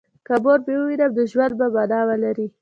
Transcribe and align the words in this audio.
که 0.25 0.33
مور 0.43 0.59
مې 0.65 0.75
ووینم 0.77 1.11
نو 1.17 1.23
ژوند 1.31 1.53
به 1.59 1.67
مانا 1.73 1.99
ولري 2.09 2.47